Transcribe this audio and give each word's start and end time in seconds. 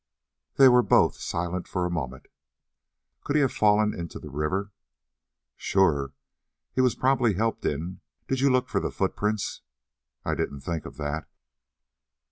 They 0.55 0.67
were 0.67 0.81
both 0.81 1.17
silent 1.17 1.67
for 1.67 1.85
a 1.85 1.91
moment. 1.91 2.25
"Could 3.23 3.35
he 3.35 3.43
have 3.43 3.53
fallen 3.53 3.93
into 3.93 4.17
the 4.17 4.31
river?" 4.31 4.71
"Sure. 5.55 6.13
He 6.73 6.81
was 6.81 6.95
probably 6.95 7.35
helped 7.35 7.67
in. 7.67 8.01
Did 8.27 8.39
you 8.39 8.49
look 8.49 8.67
for 8.67 8.79
the 8.79 8.89
footprints?" 8.89 9.61
"I 10.25 10.33
didn't 10.33 10.61
think 10.61 10.87
of 10.87 10.97
that." 10.97 11.29